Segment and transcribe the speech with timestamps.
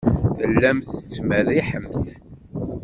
[0.37, 2.05] Tellamt tettmerriḥemt.